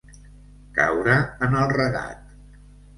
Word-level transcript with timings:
Caure 0.79 1.19
en 1.49 1.61
el 1.63 1.73
regat. 1.77 2.29